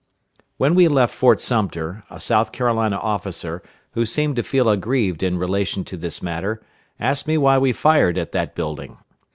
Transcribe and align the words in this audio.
When 0.57 0.73
we 0.73 0.87
left 0.87 1.13
Fort 1.13 1.39
Sumter, 1.39 2.03
a 2.09 2.19
South 2.19 2.51
Carolina 2.51 2.97
officer, 2.97 3.61
who 3.91 4.03
seemed 4.07 4.35
to 4.37 4.41
feel 4.41 4.67
aggrieved 4.67 5.21
in 5.21 5.37
relation 5.37 5.83
to 5.83 5.95
this 5.95 6.23
matter, 6.23 6.59
asked 6.99 7.27
me 7.27 7.37
why 7.37 7.59
we 7.59 7.71
fired 7.71 8.17
at 8.17 8.31
that 8.31 8.55
building. 8.55 8.97